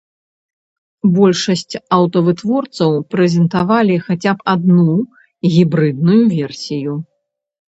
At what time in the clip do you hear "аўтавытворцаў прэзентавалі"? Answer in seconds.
1.97-3.95